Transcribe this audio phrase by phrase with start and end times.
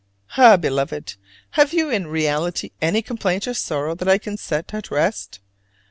[0.35, 1.13] Ah, Beloved,
[1.51, 5.39] have you in reality any complaint, or sorrow that I can set at rest?